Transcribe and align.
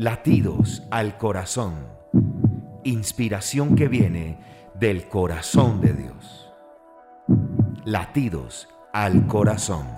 Latidos 0.00 0.84
al 0.92 1.18
corazón. 1.18 1.74
Inspiración 2.84 3.74
que 3.74 3.88
viene 3.88 4.38
del 4.74 5.08
corazón 5.08 5.80
de 5.80 5.92
Dios. 5.92 6.52
Latidos 7.84 8.68
al 8.92 9.26
corazón. 9.26 9.88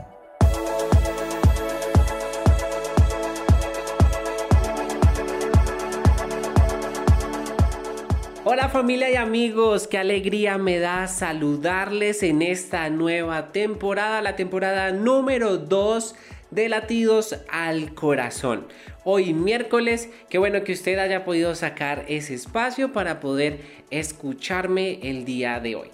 Hola 8.42 8.70
familia 8.70 9.10
y 9.10 9.16
amigos, 9.16 9.86
qué 9.86 9.98
alegría 9.98 10.56
me 10.56 10.78
da 10.78 11.08
saludarles 11.08 12.22
en 12.22 12.40
esta 12.40 12.88
nueva 12.88 13.52
temporada, 13.52 14.22
la 14.22 14.34
temporada 14.34 14.92
número 14.92 15.58
2 15.58 16.14
de 16.50 16.68
latidos 16.68 17.36
al 17.50 17.94
corazón. 17.94 18.66
Hoy 19.04 19.32
miércoles, 19.32 20.10
qué 20.28 20.38
bueno 20.38 20.64
que 20.64 20.72
usted 20.72 20.98
haya 20.98 21.24
podido 21.24 21.54
sacar 21.54 22.04
ese 22.08 22.34
espacio 22.34 22.92
para 22.92 23.20
poder 23.20 23.60
escucharme 23.90 24.98
el 25.02 25.24
día 25.24 25.60
de 25.60 25.76
hoy. 25.76 25.88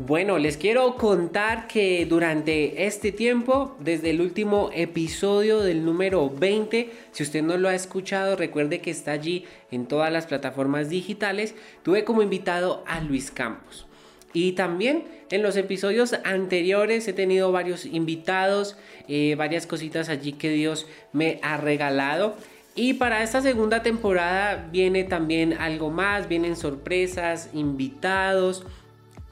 Bueno, 0.00 0.38
les 0.38 0.56
quiero 0.56 0.94
contar 0.94 1.66
que 1.66 2.06
durante 2.06 2.86
este 2.86 3.10
tiempo, 3.10 3.76
desde 3.80 4.10
el 4.10 4.20
último 4.20 4.70
episodio 4.72 5.58
del 5.58 5.84
número 5.84 6.30
20, 6.30 6.92
si 7.10 7.22
usted 7.24 7.42
no 7.42 7.56
lo 7.56 7.68
ha 7.68 7.74
escuchado, 7.74 8.36
recuerde 8.36 8.80
que 8.80 8.92
está 8.92 9.10
allí 9.10 9.44
en 9.72 9.86
todas 9.86 10.12
las 10.12 10.26
plataformas 10.26 10.88
digitales, 10.88 11.56
tuve 11.82 12.04
como 12.04 12.22
invitado 12.22 12.84
a 12.86 13.00
Luis 13.00 13.32
Campos. 13.32 13.87
Y 14.32 14.52
también 14.52 15.04
en 15.30 15.42
los 15.42 15.56
episodios 15.56 16.14
anteriores 16.24 17.08
he 17.08 17.12
tenido 17.12 17.52
varios 17.52 17.86
invitados, 17.86 18.76
eh, 19.08 19.34
varias 19.36 19.66
cositas 19.66 20.08
allí 20.08 20.32
que 20.32 20.50
Dios 20.50 20.86
me 21.12 21.38
ha 21.42 21.56
regalado. 21.56 22.36
Y 22.74 22.94
para 22.94 23.22
esta 23.22 23.42
segunda 23.42 23.82
temporada 23.82 24.68
viene 24.70 25.04
también 25.04 25.54
algo 25.54 25.90
más, 25.90 26.28
vienen 26.28 26.56
sorpresas, 26.56 27.50
invitados. 27.52 28.64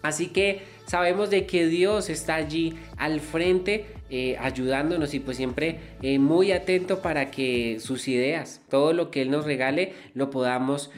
Así 0.02 0.28
que 0.28 0.62
sabemos 0.86 1.30
de 1.30 1.46
que 1.46 1.66
Dios 1.66 2.08
está 2.10 2.36
allí 2.36 2.74
al 2.96 3.20
frente 3.20 3.86
eh, 4.08 4.36
ayudándonos 4.40 5.14
y 5.14 5.20
pues 5.20 5.36
siempre 5.36 5.78
eh, 6.02 6.18
muy 6.18 6.52
atento 6.52 7.00
para 7.00 7.30
que 7.30 7.78
sus 7.80 8.08
ideas, 8.08 8.62
todo 8.70 8.92
lo 8.92 9.10
que 9.10 9.22
Él 9.22 9.30
nos 9.30 9.44
regale, 9.44 9.94
lo 10.14 10.30
podamos 10.30 10.90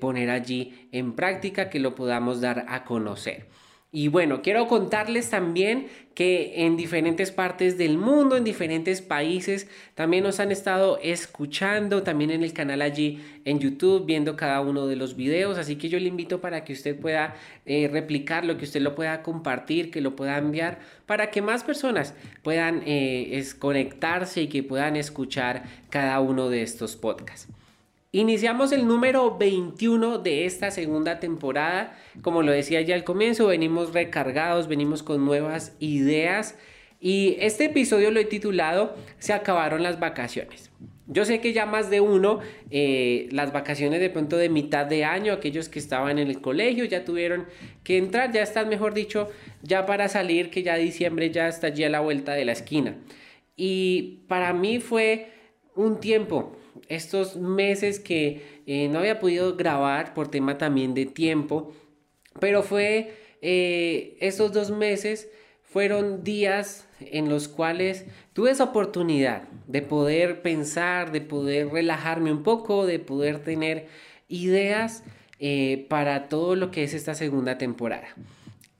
poner 0.00 0.30
allí 0.30 0.88
en 0.92 1.12
práctica, 1.12 1.70
que 1.70 1.78
lo 1.78 1.94
podamos 1.94 2.40
dar 2.40 2.66
a 2.68 2.84
conocer. 2.84 3.46
Y 3.92 4.06
bueno, 4.06 4.40
quiero 4.40 4.68
contarles 4.68 5.30
también 5.30 5.88
que 6.14 6.64
en 6.64 6.76
diferentes 6.76 7.32
partes 7.32 7.76
del 7.76 7.98
mundo, 7.98 8.36
en 8.36 8.44
diferentes 8.44 9.02
países, 9.02 9.66
también 9.96 10.22
nos 10.22 10.38
han 10.38 10.52
estado 10.52 11.00
escuchando, 11.02 12.04
también 12.04 12.30
en 12.30 12.44
el 12.44 12.52
canal 12.52 12.82
allí 12.82 13.20
en 13.44 13.58
YouTube, 13.58 14.06
viendo 14.06 14.36
cada 14.36 14.60
uno 14.60 14.86
de 14.86 14.94
los 14.94 15.16
videos. 15.16 15.58
Así 15.58 15.74
que 15.74 15.88
yo 15.88 15.98
le 15.98 16.06
invito 16.06 16.40
para 16.40 16.62
que 16.62 16.72
usted 16.72 17.00
pueda 17.00 17.34
eh, 17.66 17.88
replicarlo, 17.90 18.58
que 18.58 18.64
usted 18.64 18.80
lo 18.80 18.94
pueda 18.94 19.24
compartir, 19.24 19.90
que 19.90 20.00
lo 20.00 20.14
pueda 20.14 20.38
enviar, 20.38 20.78
para 21.06 21.32
que 21.32 21.42
más 21.42 21.64
personas 21.64 22.14
puedan 22.44 22.84
eh, 22.86 23.44
conectarse 23.58 24.42
y 24.42 24.46
que 24.46 24.62
puedan 24.62 24.94
escuchar 24.94 25.64
cada 25.90 26.20
uno 26.20 26.48
de 26.48 26.62
estos 26.62 26.94
podcasts. 26.94 27.48
Iniciamos 28.12 28.72
el 28.72 28.88
número 28.88 29.38
21 29.38 30.18
de 30.18 30.44
esta 30.44 30.72
segunda 30.72 31.20
temporada. 31.20 31.96
Como 32.22 32.42
lo 32.42 32.50
decía 32.50 32.80
ya 32.80 32.96
al 32.96 33.04
comienzo, 33.04 33.46
venimos 33.46 33.92
recargados, 33.92 34.66
venimos 34.66 35.04
con 35.04 35.24
nuevas 35.24 35.76
ideas. 35.78 36.58
Y 36.98 37.36
este 37.38 37.66
episodio 37.66 38.10
lo 38.10 38.18
he 38.18 38.24
titulado 38.24 38.96
Se 39.20 39.32
acabaron 39.32 39.84
las 39.84 40.00
vacaciones. 40.00 40.72
Yo 41.06 41.24
sé 41.24 41.40
que 41.40 41.52
ya 41.52 41.66
más 41.66 41.88
de 41.88 42.00
uno, 42.00 42.40
eh, 42.72 43.28
las 43.30 43.52
vacaciones 43.52 44.00
de 44.00 44.10
pronto 44.10 44.36
de 44.36 44.48
mitad 44.48 44.86
de 44.86 45.04
año, 45.04 45.32
aquellos 45.32 45.68
que 45.68 45.78
estaban 45.78 46.18
en 46.18 46.26
el 46.26 46.40
colegio 46.40 46.84
ya 46.86 47.04
tuvieron 47.04 47.46
que 47.84 47.96
entrar, 47.96 48.32
ya 48.32 48.42
están, 48.42 48.68
mejor 48.68 48.92
dicho, 48.92 49.28
ya 49.62 49.86
para 49.86 50.08
salir, 50.08 50.50
que 50.50 50.64
ya 50.64 50.74
diciembre 50.74 51.30
ya 51.30 51.46
está 51.46 51.68
allí 51.68 51.84
a 51.84 51.88
la 51.88 52.00
vuelta 52.00 52.34
de 52.34 52.44
la 52.44 52.52
esquina. 52.52 52.96
Y 53.56 54.24
para 54.26 54.52
mí 54.52 54.80
fue 54.80 55.28
un 55.76 56.00
tiempo 56.00 56.56
estos 56.88 57.36
meses 57.36 58.00
que 58.00 58.62
eh, 58.66 58.88
no 58.88 59.00
había 59.00 59.20
podido 59.20 59.56
grabar 59.56 60.14
por 60.14 60.28
tema 60.28 60.58
también 60.58 60.94
de 60.94 61.06
tiempo, 61.06 61.72
pero 62.38 62.62
fue 62.62 63.14
eh, 63.42 64.16
estos 64.20 64.52
dos 64.52 64.70
meses 64.70 65.28
fueron 65.62 66.24
días 66.24 66.88
en 67.00 67.28
los 67.28 67.48
cuales 67.48 68.04
tuve 68.32 68.50
esa 68.50 68.64
oportunidad 68.64 69.44
de 69.68 69.82
poder 69.82 70.42
pensar, 70.42 71.12
de 71.12 71.20
poder 71.20 71.68
relajarme 71.68 72.32
un 72.32 72.42
poco, 72.42 72.86
de 72.86 72.98
poder 72.98 73.38
tener 73.42 73.86
ideas 74.28 75.04
eh, 75.38 75.86
para 75.88 76.28
todo 76.28 76.56
lo 76.56 76.70
que 76.70 76.82
es 76.82 76.92
esta 76.92 77.14
segunda 77.14 77.56
temporada. 77.56 78.08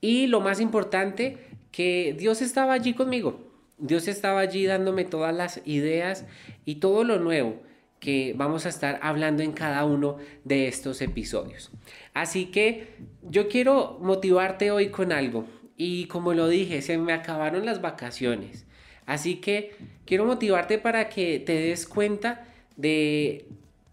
Y 0.01 0.27
lo 0.27 0.41
más 0.41 0.59
importante, 0.59 1.37
que 1.71 2.13
Dios 2.17 2.41
estaba 2.41 2.73
allí 2.73 2.93
conmigo. 2.93 3.39
Dios 3.77 4.07
estaba 4.07 4.41
allí 4.41 4.65
dándome 4.65 5.05
todas 5.05 5.33
las 5.33 5.61
ideas 5.65 6.25
y 6.65 6.75
todo 6.75 7.03
lo 7.03 7.19
nuevo 7.19 7.55
que 8.01 8.33
vamos 8.35 8.65
a 8.65 8.69
estar 8.69 8.99
hablando 9.03 9.43
en 9.43 9.53
cada 9.53 9.85
uno 9.85 10.17
de 10.43 10.67
estos 10.67 11.01
episodios. 11.01 11.71
Así 12.13 12.47
que 12.47 12.95
yo 13.21 13.47
quiero 13.47 13.99
motivarte 14.01 14.71
hoy 14.71 14.89
con 14.89 15.11
algo. 15.11 15.45
Y 15.77 16.07
como 16.07 16.33
lo 16.33 16.47
dije, 16.49 16.81
se 16.81 16.97
me 16.97 17.13
acabaron 17.13 17.63
las 17.65 17.79
vacaciones. 17.79 18.65
Así 19.05 19.35
que 19.35 19.75
quiero 20.05 20.25
motivarte 20.25 20.79
para 20.79 21.09
que 21.09 21.39
te 21.39 21.53
des 21.53 21.87
cuenta 21.87 22.47
de 22.75 23.45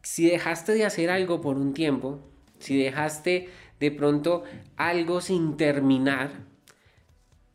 si 0.02 0.26
dejaste 0.26 0.72
de 0.72 0.86
hacer 0.86 1.10
algo 1.10 1.42
por 1.42 1.58
un 1.58 1.74
tiempo, 1.74 2.18
si 2.58 2.82
dejaste 2.82 3.50
de 3.78 3.90
pronto 3.90 4.42
algo 4.76 5.20
sin 5.20 5.58
terminar, 5.58 6.30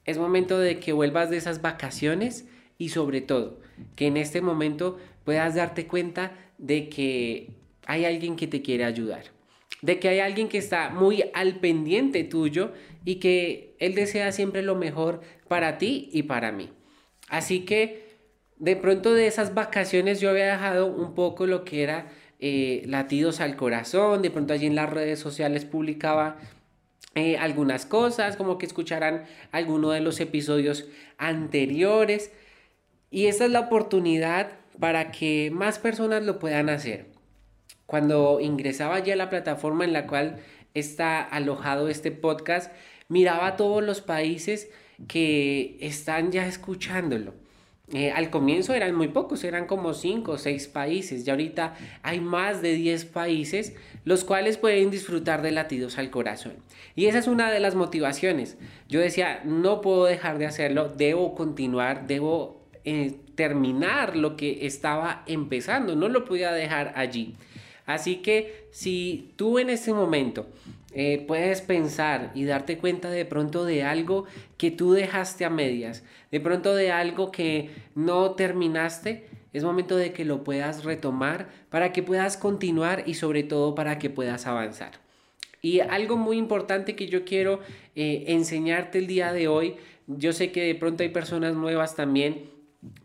es 0.05 0.19
momento 0.19 0.59
de 0.59 0.79
que 0.79 0.93
vuelvas 0.93 1.31
de 1.31 1.37
esas 1.37 1.63
vacaciones 1.63 2.45
y 2.77 2.89
sobre 2.89 3.21
todo 3.21 3.59
que 3.95 4.07
en 4.07 4.17
este 4.17 4.41
momento 4.41 4.97
puedas 5.23 5.55
darte 5.55 5.87
cuenta 5.87 6.31
de 6.57 6.89
que 6.89 7.51
hay 7.85 8.05
alguien 8.05 8.35
que 8.35 8.47
te 8.47 8.61
quiere 8.61 8.85
ayudar, 8.85 9.25
de 9.81 9.99
que 9.99 10.09
hay 10.09 10.19
alguien 10.19 10.47
que 10.47 10.57
está 10.57 10.89
muy 10.89 11.25
al 11.33 11.59
pendiente 11.59 12.23
tuyo 12.23 12.71
y 13.05 13.15
que 13.15 13.75
él 13.79 13.95
desea 13.95 14.31
siempre 14.31 14.61
lo 14.61 14.75
mejor 14.75 15.21
para 15.47 15.77
ti 15.77 16.09
y 16.13 16.23
para 16.23 16.51
mí. 16.51 16.69
Así 17.29 17.61
que 17.61 18.03
de 18.57 18.75
pronto 18.75 19.13
de 19.13 19.27
esas 19.27 19.53
vacaciones 19.53 20.21
yo 20.21 20.29
había 20.29 20.45
dejado 20.45 20.87
un 20.87 21.13
poco 21.15 21.45
lo 21.45 21.65
que 21.65 21.83
era 21.83 22.07
eh, 22.39 22.83
latidos 22.85 23.39
al 23.39 23.55
corazón, 23.55 24.21
de 24.21 24.31
pronto 24.31 24.53
allí 24.53 24.65
en 24.65 24.75
las 24.75 24.89
redes 24.89 25.19
sociales 25.19 25.65
publicaba 25.65 26.37
eh, 27.15 27.37
algunas 27.37 27.85
cosas, 27.85 28.37
como 28.37 28.57
que 28.57 28.65
escucharan 28.65 29.25
alguno 29.51 29.91
de 29.91 30.01
los 30.01 30.19
episodios 30.19 30.85
anteriores. 31.17 32.31
Y 33.11 33.27
esa 33.27 33.45
es 33.45 33.51
la 33.51 33.59
oportunidad 33.59 34.62
para 34.79 35.11
que 35.11 35.51
más 35.51 35.79
personas 35.79 36.23
lo 36.23 36.39
puedan 36.39 36.69
hacer. 36.69 37.07
Cuando 37.85 38.39
ingresaba 38.39 38.99
ya 38.99 39.13
a 39.13 39.17
la 39.17 39.29
plataforma 39.29 39.83
en 39.83 39.93
la 39.93 40.07
cual 40.07 40.39
está 40.73 41.21
alojado 41.21 41.89
este 41.89 42.11
podcast, 42.11 42.71
miraba 43.07 43.55
todos 43.55 43.83
los 43.83 44.01
países 44.01 44.69
que 45.07 45.77
están 45.79 46.31
ya 46.31 46.47
escuchándolo. 46.47 47.33
Eh, 47.91 48.11
al 48.11 48.29
comienzo 48.29 48.73
eran 48.73 48.95
muy 48.95 49.09
pocos, 49.09 49.43
eran 49.43 49.67
como 49.67 49.93
5 49.93 50.31
o 50.31 50.37
6 50.37 50.67
países. 50.69 51.27
Y 51.27 51.29
ahorita 51.29 51.75
hay 52.01 52.21
más 52.21 52.61
de 52.61 52.73
10 52.73 53.05
países 53.05 53.73
los 54.05 54.23
cuales 54.23 54.57
pueden 54.57 54.89
disfrutar 54.89 55.41
de 55.41 55.51
latidos 55.51 55.97
al 55.97 56.09
corazón. 56.09 56.53
Y 56.95 57.05
esa 57.05 57.19
es 57.19 57.27
una 57.27 57.51
de 57.51 57.59
las 57.59 57.75
motivaciones. 57.75 58.57
Yo 58.87 58.99
decía, 58.99 59.41
no 59.43 59.81
puedo 59.81 60.05
dejar 60.05 60.37
de 60.37 60.45
hacerlo, 60.45 60.89
debo 60.89 61.35
continuar, 61.35 62.07
debo 62.07 62.63
eh, 62.85 63.17
terminar 63.35 64.15
lo 64.15 64.35
que 64.35 64.65
estaba 64.65 65.23
empezando, 65.27 65.95
no 65.95 66.09
lo 66.09 66.25
podía 66.25 66.51
dejar 66.51 66.93
allí. 66.95 67.35
Así 67.85 68.17
que 68.17 68.67
si 68.71 69.33
tú 69.35 69.59
en 69.59 69.69
este 69.69 69.93
momento 69.93 70.47
eh, 70.93 71.23
puedes 71.27 71.61
pensar 71.61 72.31
y 72.35 72.45
darte 72.45 72.77
cuenta 72.77 73.09
de 73.09 73.25
pronto 73.25 73.65
de 73.65 73.83
algo 73.83 74.25
que 74.57 74.71
tú 74.71 74.93
dejaste 74.93 75.43
a 75.43 75.49
medias, 75.49 76.03
de 76.31 76.39
pronto 76.39 76.75
de 76.75 76.91
algo 76.91 77.31
que 77.31 77.71
no 77.95 78.31
terminaste, 78.31 79.27
es 79.53 79.63
momento 79.63 79.97
de 79.97 80.13
que 80.13 80.25
lo 80.25 80.43
puedas 80.43 80.83
retomar 80.83 81.49
para 81.69 81.91
que 81.91 82.03
puedas 82.03 82.37
continuar 82.37 83.03
y 83.05 83.15
sobre 83.15 83.43
todo 83.43 83.75
para 83.75 83.99
que 83.99 84.09
puedas 84.09 84.47
avanzar. 84.47 84.91
Y 85.61 85.79
algo 85.79 86.17
muy 86.17 86.37
importante 86.37 86.95
que 86.95 87.07
yo 87.07 87.23
quiero 87.23 87.59
eh, 87.95 88.25
enseñarte 88.27 88.97
el 88.97 89.07
día 89.07 89.31
de 89.31 89.47
hoy, 89.47 89.75
yo 90.07 90.33
sé 90.33 90.51
que 90.51 90.63
de 90.63 90.75
pronto 90.75 91.03
hay 91.03 91.09
personas 91.09 91.55
nuevas 91.55 91.95
también 91.95 92.52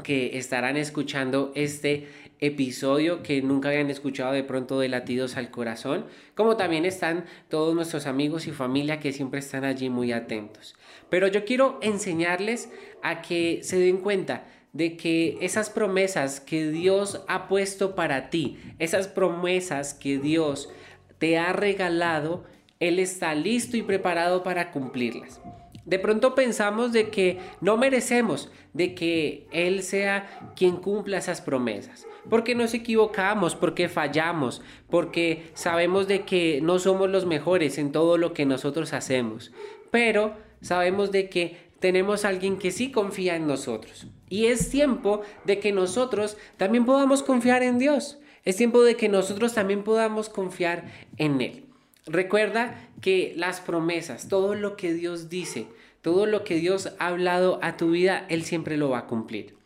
que 0.02 0.38
estarán 0.38 0.76
escuchando 0.76 1.52
este 1.54 2.08
episodio 2.40 3.22
que 3.22 3.42
nunca 3.42 3.68
habían 3.68 3.90
escuchado 3.90 4.32
de 4.32 4.44
pronto 4.44 4.78
de 4.78 4.88
latidos 4.88 5.36
al 5.36 5.50
corazón, 5.50 6.06
como 6.34 6.56
también 6.56 6.84
están 6.84 7.24
todos 7.48 7.74
nuestros 7.74 8.06
amigos 8.06 8.46
y 8.46 8.52
familia 8.52 9.00
que 9.00 9.12
siempre 9.12 9.40
están 9.40 9.64
allí 9.64 9.90
muy 9.90 10.12
atentos. 10.12 10.76
Pero 11.10 11.26
yo 11.28 11.44
quiero 11.44 11.78
enseñarles 11.82 12.70
a 13.02 13.22
que 13.22 13.60
se 13.62 13.78
den 13.78 13.98
cuenta 13.98 14.46
de 14.72 14.96
que 14.96 15.38
esas 15.40 15.70
promesas 15.70 16.40
que 16.40 16.70
Dios 16.70 17.24
ha 17.26 17.48
puesto 17.48 17.94
para 17.94 18.30
ti, 18.30 18.58
esas 18.78 19.08
promesas 19.08 19.94
que 19.94 20.18
Dios 20.18 20.70
te 21.18 21.38
ha 21.38 21.52
regalado, 21.52 22.44
Él 22.78 22.98
está 22.98 23.34
listo 23.34 23.76
y 23.76 23.82
preparado 23.82 24.42
para 24.42 24.70
cumplirlas. 24.70 25.40
De 25.88 25.98
pronto 25.98 26.34
pensamos 26.34 26.92
de 26.92 27.08
que 27.08 27.38
no 27.62 27.78
merecemos 27.78 28.50
de 28.74 28.94
que 28.94 29.46
Él 29.52 29.82
sea 29.82 30.52
quien 30.54 30.76
cumpla 30.76 31.16
esas 31.16 31.40
promesas. 31.40 32.06
Porque 32.28 32.54
nos 32.54 32.74
equivocamos, 32.74 33.54
porque 33.54 33.88
fallamos, 33.88 34.60
porque 34.90 35.50
sabemos 35.54 36.06
de 36.06 36.26
que 36.26 36.60
no 36.62 36.78
somos 36.78 37.08
los 37.08 37.24
mejores 37.24 37.78
en 37.78 37.90
todo 37.90 38.18
lo 38.18 38.34
que 38.34 38.44
nosotros 38.44 38.92
hacemos. 38.92 39.50
Pero 39.90 40.36
sabemos 40.60 41.10
de 41.10 41.30
que 41.30 41.56
tenemos 41.80 42.26
alguien 42.26 42.58
que 42.58 42.70
sí 42.70 42.92
confía 42.92 43.36
en 43.36 43.46
nosotros. 43.46 44.08
Y 44.28 44.44
es 44.44 44.68
tiempo 44.68 45.22
de 45.46 45.58
que 45.58 45.72
nosotros 45.72 46.36
también 46.58 46.84
podamos 46.84 47.22
confiar 47.22 47.62
en 47.62 47.78
Dios. 47.78 48.18
Es 48.44 48.56
tiempo 48.56 48.82
de 48.82 48.96
que 48.96 49.08
nosotros 49.08 49.54
también 49.54 49.84
podamos 49.84 50.28
confiar 50.28 50.84
en 51.16 51.40
Él. 51.40 51.67
Recuerda 52.08 52.74
que 53.00 53.34
las 53.36 53.60
promesas, 53.60 54.28
todo 54.28 54.54
lo 54.54 54.76
que 54.76 54.94
Dios 54.94 55.28
dice, 55.28 55.66
todo 56.00 56.26
lo 56.26 56.42
que 56.42 56.56
Dios 56.56 56.94
ha 56.98 57.08
hablado 57.08 57.58
a 57.62 57.76
tu 57.76 57.90
vida, 57.90 58.24
Él 58.28 58.44
siempre 58.44 58.76
lo 58.76 58.88
va 58.90 59.00
a 59.00 59.06
cumplir. 59.06 59.58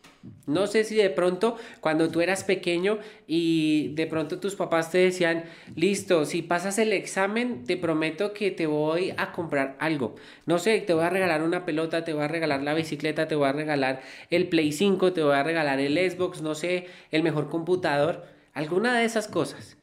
No 0.46 0.68
sé 0.68 0.84
si 0.84 0.94
de 0.94 1.10
pronto 1.10 1.56
cuando 1.80 2.08
tú 2.08 2.20
eras 2.20 2.44
pequeño 2.44 2.98
y 3.26 3.88
de 3.94 4.06
pronto 4.06 4.38
tus 4.38 4.54
papás 4.54 4.90
te 4.90 4.98
decían, 4.98 5.44
listo, 5.74 6.24
si 6.24 6.42
pasas 6.42 6.78
el 6.78 6.92
examen, 6.92 7.64
te 7.64 7.76
prometo 7.76 8.32
que 8.32 8.52
te 8.52 8.66
voy 8.66 9.12
a 9.16 9.32
comprar 9.32 9.76
algo. 9.80 10.14
No 10.46 10.58
sé, 10.58 10.80
te 10.80 10.94
voy 10.94 11.04
a 11.04 11.10
regalar 11.10 11.42
una 11.42 11.64
pelota, 11.64 12.04
te 12.04 12.12
voy 12.12 12.22
a 12.22 12.28
regalar 12.28 12.62
la 12.62 12.74
bicicleta, 12.74 13.26
te 13.26 13.34
voy 13.34 13.48
a 13.48 13.52
regalar 13.52 14.00
el 14.30 14.48
Play 14.48 14.70
5, 14.70 15.12
te 15.12 15.22
voy 15.22 15.34
a 15.34 15.42
regalar 15.42 15.80
el 15.80 15.98
Xbox, 15.98 16.40
no 16.40 16.54
sé, 16.54 16.86
el 17.10 17.24
mejor 17.24 17.48
computador, 17.48 18.24
alguna 18.52 18.96
de 18.96 19.04
esas 19.04 19.26
cosas. 19.26 19.76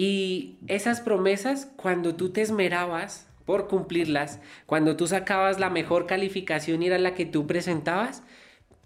Y 0.00 0.56
esas 0.66 1.02
promesas, 1.02 1.70
cuando 1.76 2.14
tú 2.14 2.30
te 2.30 2.40
esmerabas 2.40 3.28
por 3.44 3.68
cumplirlas, 3.68 4.40
cuando 4.64 4.96
tú 4.96 5.06
sacabas 5.06 5.60
la 5.60 5.68
mejor 5.68 6.06
calificación 6.06 6.82
y 6.82 6.86
era 6.86 6.96
la 6.96 7.12
que 7.12 7.26
tú 7.26 7.46
presentabas, 7.46 8.22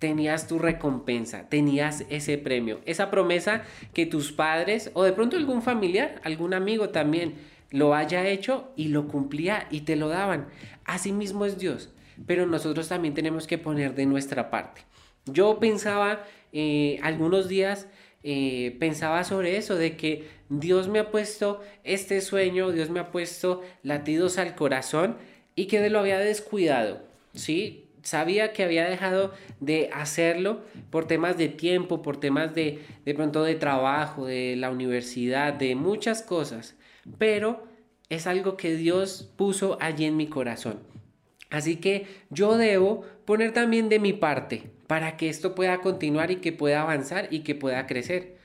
tenías 0.01 0.49
tu 0.49 0.59
recompensa, 0.59 1.49
tenías 1.49 2.05
ese 2.11 2.37
premio, 2.37 2.81
esa 2.85 3.13
promesa 3.13 3.63
que 3.93 4.07
tus 4.07 4.33
padres 4.33 4.91
o 4.95 5.05
de 5.05 5.13
pronto 5.13 5.37
algún 5.37 5.63
familiar, 5.63 6.21
algún 6.25 6.53
amigo 6.53 6.89
también 6.89 7.35
lo 7.71 7.95
haya 7.95 8.27
hecho 8.27 8.73
y 8.75 8.89
lo 8.89 9.07
cumplía 9.07 9.69
y 9.71 9.83
te 9.83 9.95
lo 9.95 10.09
daban. 10.09 10.49
Así 10.85 11.13
mismo 11.13 11.45
es 11.45 11.59
Dios, 11.59 11.91
pero 12.27 12.45
nosotros 12.45 12.89
también 12.89 13.15
tenemos 13.15 13.47
que 13.47 13.57
poner 13.57 13.95
de 13.95 14.07
nuestra 14.07 14.51
parte. 14.51 14.81
Yo 15.27 15.61
pensaba 15.61 16.25
eh, 16.53 16.99
algunos 17.05 17.47
días, 17.47 17.87
eh, 18.25 18.77
pensaba 18.81 19.23
sobre 19.23 19.59
eso, 19.59 19.77
de 19.77 19.97
que 19.97 20.29
Dios 20.49 20.89
me 20.89 20.99
ha 20.99 21.11
puesto 21.11 21.61
este 21.85 22.21
sueño, 22.23 22.73
Dios 22.73 22.89
me 22.89 23.01
ha 23.01 23.13
puesto 23.13 23.63
latidos 23.83 24.39
al 24.39 24.55
corazón 24.55 25.19
y 25.55 25.67
que 25.67 25.89
lo 25.91 26.01
había 26.01 26.19
descuidado, 26.19 27.03
¿sí? 27.35 27.85
sabía 28.03 28.53
que 28.53 28.63
había 28.63 28.89
dejado 28.89 29.33
de 29.61 29.91
hacerlo 29.93 30.61
por 30.91 31.07
temas 31.07 31.37
de 31.37 31.49
tiempo, 31.49 32.03
por 32.03 32.19
temas 32.19 32.55
de, 32.55 32.81
de 33.05 33.15
pronto 33.15 33.43
de 33.43 33.55
trabajo, 33.57 34.27
de 34.27 34.57
la 34.57 34.71
universidad, 34.71 35.53
de 35.53 35.75
muchas 35.75 36.23
cosas, 36.23 36.77
pero 37.19 37.67
es 38.09 38.27
algo 38.27 38.57
que 38.57 38.75
Dios 38.77 39.31
puso 39.37 39.79
allí 39.81 40.05
en 40.05 40.17
mi 40.17 40.29
corazón. 40.29 40.81
Así 41.51 41.77
que 41.77 42.07
yo 42.31 42.57
debo 42.57 43.03
poner 43.25 43.53
también 43.53 43.89
de 43.89 43.99
mi 43.99 44.13
parte 44.13 44.74
para 44.87 45.17
que 45.17 45.29
esto 45.29 45.55
pueda 45.55 45.81
continuar 45.81 46.31
y 46.31 46.37
que 46.37 46.53
pueda 46.53 46.83
avanzar 46.83 47.29
y 47.31 47.41
que 47.41 47.55
pueda 47.55 47.87
crecer. 47.87 48.37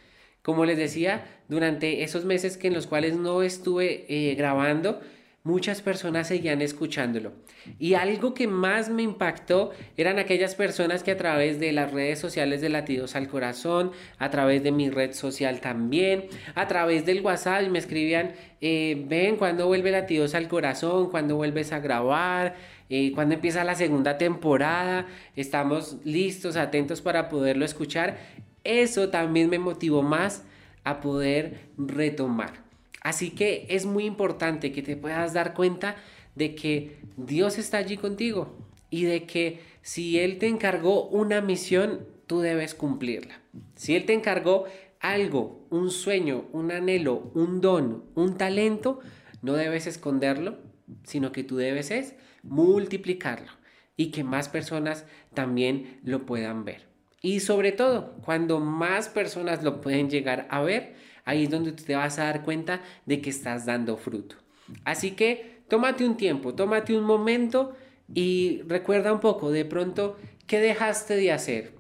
Como 0.42 0.66
les 0.66 0.78
decía, 0.78 1.28
durante 1.48 2.04
esos 2.04 2.26
meses 2.26 2.58
que 2.58 2.68
en 2.68 2.74
los 2.74 2.88
cuales 2.88 3.16
no 3.16 3.42
estuve 3.44 4.06
eh, 4.10 4.36
grabando, 4.36 5.02
muchas 5.44 5.82
personas 5.82 6.28
seguían 6.28 6.62
escuchándolo. 6.62 7.34
Y 7.80 7.94
algo 7.94 8.34
que 8.34 8.48
más 8.48 8.90
me 8.90 9.04
impactó 9.04 9.72
eran 9.98 10.20
aquellas 10.20 10.56
personas 10.56 11.04
que 11.04 11.12
a 11.12 11.18
través 11.18 11.60
de 11.60 11.72
las 11.72 11.92
redes 11.92 12.20
sociales 12.20 12.62
de 12.62 12.70
Latidos 12.70 13.16
al 13.16 13.28
Corazón, 13.28 13.92
a 14.18 14.30
través 14.30 14.64
de 14.64 14.72
mi 14.72 14.90
red 14.90 15.14
social 15.14 15.60
también, 15.62 16.26
a 16.56 16.68
través 16.68 17.06
del 17.06 17.22
WhatsApp 17.22 17.68
me 17.70 17.80
escribían, 17.80 18.34
eh, 18.62 19.04
ven, 19.08 19.38
cuando 19.38 19.68
vuelve 19.68 19.92
Latidos 19.92 20.36
al 20.36 20.48
Corazón? 20.48 21.10
cuando 21.10 21.36
vuelves 21.36 21.72
a 21.72 21.80
grabar? 21.80 22.56
Eh, 22.90 23.12
cuando 23.14 23.36
empieza 23.36 23.64
la 23.64 23.76
segunda 23.76 24.18
temporada? 24.18 25.08
Estamos 25.36 25.98
listos, 26.04 26.58
atentos 26.58 27.02
para 27.02 27.30
poderlo 27.30 27.66
escuchar. 27.66 28.18
Eso 28.64 29.10
también 29.10 29.50
me 29.50 29.60
motivó 29.60 30.02
más 30.02 30.44
a 30.84 31.00
poder 31.02 31.70
retomar. 31.78 32.69
Así 33.02 33.32
que 33.32 33.66
es 33.70 33.86
muy 33.86 34.06
importante 34.06 34.72
que 34.72 34.82
te 34.82 34.98
puedas 34.98 35.34
dar 35.34 35.54
cuenta 35.54 35.96
de 36.36 36.56
que 36.56 37.00
Dios 37.18 37.58
está 37.58 37.78
allí 37.78 37.98
contigo 37.98 38.58
y 38.90 39.04
de 39.04 39.26
que 39.26 39.62
si 39.82 40.20
Él 40.20 40.38
te 40.38 40.48
encargó 40.48 41.08
una 41.08 41.42
misión, 41.42 42.08
tú 42.28 42.40
debes 42.40 42.76
cumplirla. 42.76 43.42
Si 43.76 43.96
Él 43.96 44.06
te 44.06 44.14
encargó 44.14 44.66
algo, 45.00 45.66
un 45.70 45.92
sueño, 45.92 46.46
un 46.52 46.72
anhelo, 46.72 47.32
un 47.34 47.62
don, 47.62 48.06
un 48.16 48.38
talento, 48.38 49.00
no 49.42 49.54
debes 49.54 49.88
esconderlo, 49.88 50.58
sino 51.04 51.32
que 51.32 51.44
tú 51.44 51.58
debes 51.58 51.92
es 51.92 52.16
multiplicarlo 52.44 53.52
y 53.96 54.12
que 54.12 54.24
más 54.24 54.50
personas 54.50 55.06
también 55.34 56.00
lo 56.04 56.26
puedan 56.26 56.66
ver. 56.66 56.88
Y 57.22 57.42
sobre 57.42 57.72
todo, 57.72 58.16
cuando 58.24 58.60
más 58.60 59.10
personas 59.10 59.64
lo 59.64 59.82
pueden 59.82 60.10
llegar 60.10 60.48
a 60.50 60.62
ver, 60.62 60.96
ahí 61.30 61.44
es 61.44 61.50
donde 61.50 61.72
te 61.72 61.96
vas 61.96 62.20
a 62.20 62.26
dar 62.26 62.44
cuenta 62.44 62.82
de 63.06 63.22
que 63.22 63.30
estás 63.30 63.66
dando 63.66 63.98
fruto. 63.98 64.36
Así 64.84 65.12
que 65.12 65.62
tómate 65.68 66.06
un 66.06 66.18
tiempo, 66.18 66.56
tómate 66.56 66.98
un 66.98 67.04
momento 67.04 67.76
y 68.14 68.62
recuerda 68.68 69.14
un 69.14 69.20
poco 69.20 69.52
de 69.52 69.66
pronto 69.66 70.18
qué 70.48 70.60
dejaste 70.60 71.16
de 71.16 71.32
hacer. 71.32 71.74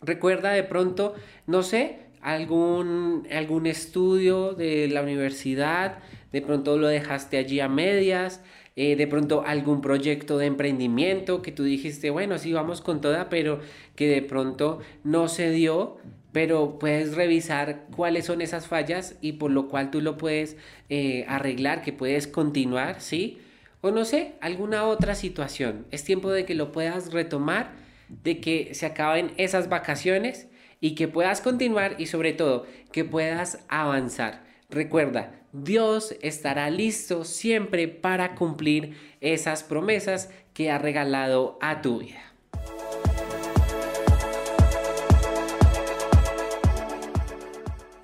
Recuerda 0.00 0.50
de 0.50 0.64
pronto, 0.64 1.14
no 1.46 1.62
sé, 1.62 1.98
algún, 2.20 3.26
algún 3.32 3.66
estudio 3.66 4.54
de 4.54 4.88
la 4.88 5.02
universidad, 5.02 5.98
de 6.32 6.42
pronto 6.42 6.76
lo 6.76 6.88
dejaste 6.88 7.36
allí 7.36 7.60
a 7.60 7.68
medias, 7.68 8.42
eh, 8.74 8.96
de 8.96 9.06
pronto 9.06 9.44
algún 9.46 9.80
proyecto 9.80 10.38
de 10.38 10.46
emprendimiento 10.46 11.42
que 11.42 11.52
tú 11.52 11.62
dijiste, 11.62 12.10
bueno, 12.10 12.38
sí, 12.38 12.52
vamos 12.52 12.80
con 12.80 13.00
toda, 13.00 13.28
pero 13.28 13.60
que 13.94 14.08
de 14.08 14.22
pronto 14.22 14.80
no 15.04 15.28
se 15.28 15.50
dio 15.50 15.98
pero 16.32 16.78
puedes 16.78 17.14
revisar 17.14 17.86
cuáles 17.94 18.26
son 18.26 18.40
esas 18.40 18.66
fallas 18.66 19.16
y 19.20 19.32
por 19.32 19.50
lo 19.50 19.68
cual 19.68 19.90
tú 19.90 20.00
lo 20.00 20.16
puedes 20.16 20.56
eh, 20.88 21.24
arreglar, 21.28 21.82
que 21.82 21.92
puedes 21.92 22.26
continuar, 22.26 23.00
¿sí? 23.00 23.38
O 23.82 23.90
no 23.90 24.04
sé, 24.04 24.34
alguna 24.40 24.84
otra 24.84 25.14
situación. 25.14 25.86
Es 25.90 26.04
tiempo 26.04 26.30
de 26.30 26.44
que 26.44 26.54
lo 26.54 26.72
puedas 26.72 27.12
retomar, 27.12 27.72
de 28.08 28.40
que 28.40 28.74
se 28.74 28.86
acaben 28.86 29.32
esas 29.36 29.68
vacaciones 29.68 30.48
y 30.80 30.94
que 30.94 31.08
puedas 31.08 31.40
continuar 31.40 31.96
y 31.98 32.06
sobre 32.06 32.32
todo 32.32 32.66
que 32.92 33.04
puedas 33.04 33.64
avanzar. 33.68 34.44
Recuerda, 34.70 35.40
Dios 35.52 36.16
estará 36.22 36.70
listo 36.70 37.24
siempre 37.24 37.88
para 37.88 38.34
cumplir 38.34 38.96
esas 39.20 39.62
promesas 39.62 40.30
que 40.54 40.70
ha 40.70 40.78
regalado 40.78 41.58
a 41.60 41.82
tu 41.82 41.98
vida. 41.98 42.31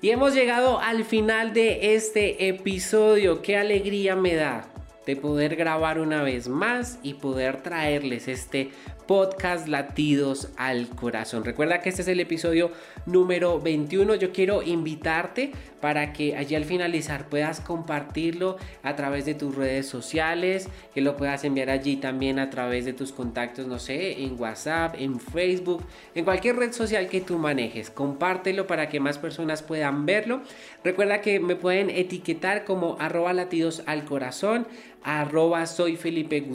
Y 0.01 0.11
hemos 0.11 0.33
llegado 0.33 0.79
al 0.79 1.03
final 1.03 1.53
de 1.53 1.95
este 1.95 2.47
episodio. 2.47 3.41
Qué 3.41 3.57
alegría 3.57 4.15
me 4.15 4.33
da 4.33 4.65
de 5.05 5.17
poder 5.17 5.57
grabar 5.57 5.99
una 5.99 6.23
vez 6.23 6.47
más 6.47 6.99
y 7.03 7.15
poder 7.15 7.61
traerles 7.63 8.29
este 8.29 8.69
podcast 9.09 9.67
Latidos 9.67 10.49
al 10.55 10.87
Corazón. 10.87 11.43
Recuerda 11.43 11.81
que 11.81 11.89
este 11.89 12.03
es 12.03 12.07
el 12.09 12.19
episodio 12.19 12.69
número 13.07 13.59
21. 13.59 14.13
Yo 14.13 14.31
quiero 14.31 14.61
invitarte 14.61 15.51
para 15.81 16.13
que 16.13 16.35
allí 16.35 16.53
al 16.53 16.63
finalizar 16.63 17.27
puedas 17.27 17.59
compartirlo 17.59 18.57
a 18.83 18.95
través 18.95 19.25
de 19.25 19.33
tus 19.33 19.55
redes 19.55 19.87
sociales, 19.87 20.69
que 20.93 21.01
lo 21.01 21.17
puedas 21.17 21.43
enviar 21.43 21.71
allí 21.71 21.95
también 21.95 22.37
a 22.37 22.51
través 22.51 22.85
de 22.85 22.93
tus 22.93 23.11
contactos, 23.11 23.65
no 23.65 23.79
sé, 23.79 24.21
en 24.21 24.39
WhatsApp, 24.39 24.93
en 24.99 25.19
Facebook, 25.19 25.83
en 26.13 26.23
cualquier 26.23 26.57
red 26.57 26.71
social 26.71 27.07
que 27.07 27.21
tú 27.21 27.39
manejes. 27.39 27.89
Compártelo 27.89 28.67
para 28.67 28.89
que 28.89 28.99
más 28.99 29.17
personas 29.17 29.63
puedan 29.63 30.05
verlo. 30.05 30.41
Recuerda 30.83 31.21
que 31.21 31.39
me 31.39 31.55
pueden 31.55 31.89
etiquetar 31.89 32.63
como 32.63 32.95
arroba 32.99 33.33
latidos 33.33 33.81
al 33.87 34.05
corazón, 34.05 34.67
arroba 35.03 35.65
soy 35.65 35.95
Felipe 35.95 36.45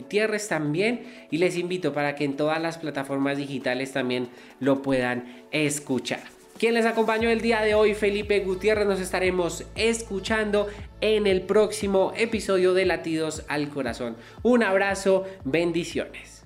también 0.47 1.01
y 1.31 1.37
les 1.37 1.57
invito 1.57 1.93
para 1.93 2.15
que 2.15 2.25
en 2.25 2.35
todas 2.45 2.61
las 2.61 2.77
plataformas 2.77 3.37
digitales 3.37 3.91
también 3.91 4.29
lo 4.59 4.83
puedan 4.83 5.47
escuchar. 5.49 6.19
Quien 6.59 6.75
les 6.75 6.85
acompañó 6.85 7.27
el 7.27 7.41
día 7.41 7.61
de 7.61 7.73
hoy, 7.73 7.95
Felipe 7.95 8.39
Gutiérrez, 8.41 8.85
nos 8.85 8.99
estaremos 8.99 9.65
escuchando 9.73 10.67
en 11.01 11.25
el 11.25 11.41
próximo 11.41 12.13
episodio 12.15 12.75
de 12.75 12.85
Latidos 12.85 13.43
al 13.47 13.69
Corazón. 13.69 14.15
Un 14.43 14.61
abrazo, 14.61 15.23
bendiciones. 15.43 16.45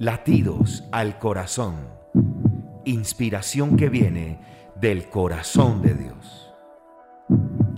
Latidos 0.00 0.82
al 0.90 1.20
corazón. 1.20 1.76
Inspiración 2.84 3.76
que 3.76 3.88
viene 3.90 4.40
del 4.74 5.08
corazón 5.08 5.82
de 5.82 5.94
Dios. 5.94 6.52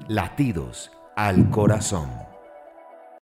Latidos 0.08 0.90
al 1.14 1.50
corazón. 1.50 2.31